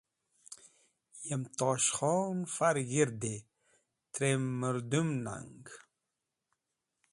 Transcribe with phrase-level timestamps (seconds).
[1.27, 5.63] Yem Tosh Khon far g̃hirde atrem mũrdũm nag.